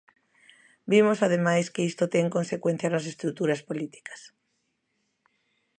Vimos 0.91 1.19
ademais 1.27 1.65
que 1.73 1.85
isto 1.89 2.11
ten 2.13 2.33
consecuencias 2.37 2.93
nas 2.93 3.09
estruturas 3.11 3.61
políticas. 3.69 4.21